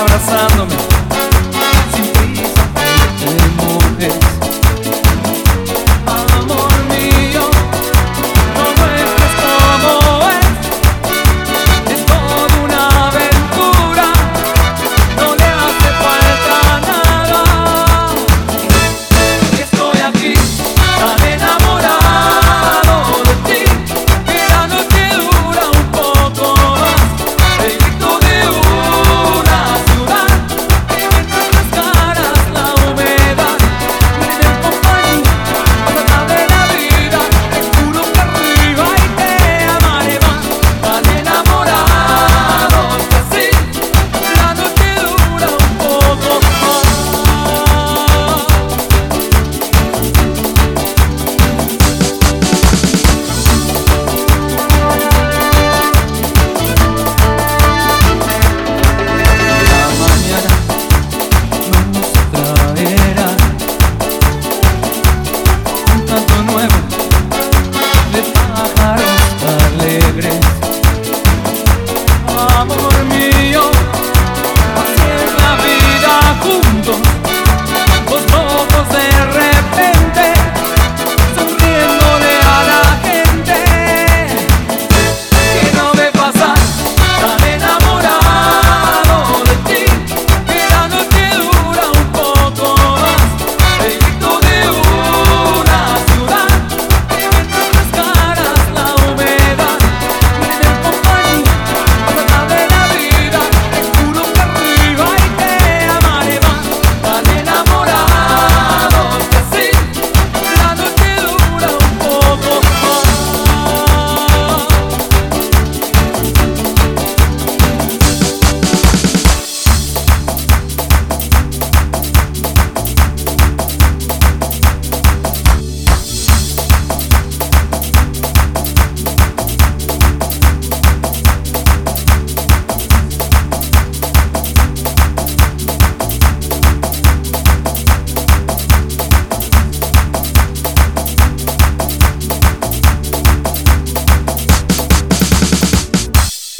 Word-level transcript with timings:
abraçando 0.00 0.66
me 0.66 0.87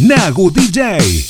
Nagu 0.09 0.49
DJ. 0.51 1.28